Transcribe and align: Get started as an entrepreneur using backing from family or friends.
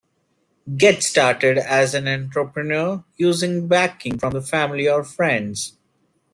Get 0.77 1.03
started 1.03 1.59
as 1.59 1.93
an 1.93 2.07
entrepreneur 2.07 3.03
using 3.17 3.67
backing 3.67 4.17
from 4.17 4.41
family 4.41 4.89
or 4.89 5.03
friends. 5.03 5.77